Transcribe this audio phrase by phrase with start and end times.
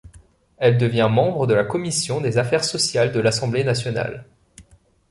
[0.57, 4.25] Elle devient membre de la commission des Affaires sociales de l’Assemblée nationale.